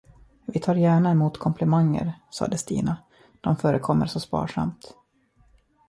[0.45, 2.97] Vi tar gärna emot komplimanger, sade Stina,
[3.41, 4.93] de förekommer så sparsamt.